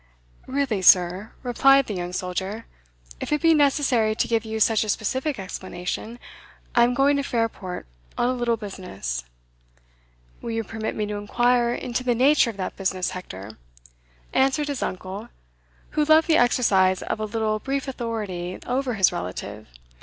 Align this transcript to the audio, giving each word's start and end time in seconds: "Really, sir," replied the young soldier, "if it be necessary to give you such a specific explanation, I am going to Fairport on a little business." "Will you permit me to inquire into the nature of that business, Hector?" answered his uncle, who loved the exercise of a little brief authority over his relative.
"Really, 0.47 0.81
sir," 0.81 1.31
replied 1.43 1.85
the 1.85 1.93
young 1.93 2.11
soldier, 2.11 2.65
"if 3.19 3.31
it 3.31 3.39
be 3.39 3.53
necessary 3.53 4.15
to 4.15 4.27
give 4.27 4.43
you 4.45 4.59
such 4.59 4.83
a 4.83 4.89
specific 4.89 5.37
explanation, 5.37 6.17
I 6.73 6.85
am 6.85 6.95
going 6.95 7.17
to 7.17 7.23
Fairport 7.23 7.85
on 8.17 8.27
a 8.27 8.33
little 8.33 8.57
business." 8.57 9.25
"Will 10.41 10.49
you 10.49 10.63
permit 10.63 10.95
me 10.95 11.05
to 11.05 11.17
inquire 11.17 11.71
into 11.75 12.03
the 12.03 12.15
nature 12.15 12.49
of 12.49 12.57
that 12.57 12.75
business, 12.75 13.11
Hector?" 13.11 13.59
answered 14.33 14.69
his 14.69 14.81
uncle, 14.81 15.29
who 15.91 16.03
loved 16.03 16.27
the 16.27 16.35
exercise 16.35 17.03
of 17.03 17.19
a 17.19 17.25
little 17.25 17.59
brief 17.59 17.87
authority 17.87 18.57
over 18.65 18.95
his 18.95 19.11
relative. 19.11 19.67